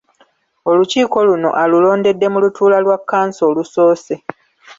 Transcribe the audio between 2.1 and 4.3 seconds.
mu lutuula lwa kkanso olusoose.